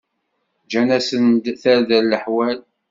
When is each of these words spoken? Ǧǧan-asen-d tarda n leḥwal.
Ǧǧan-asen-d 0.65 1.45
tarda 1.61 1.99
n 2.03 2.07
leḥwal. 2.11 2.59